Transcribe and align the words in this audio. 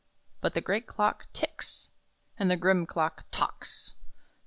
But 0.39 0.53
the 0.53 0.61
great 0.61 0.87
clock 0.87 1.27
TICKS! 1.31 1.91
And 2.39 2.49
the 2.49 2.57
grim 2.57 2.87
clock 2.87 3.25
TOCKS! 3.29 3.93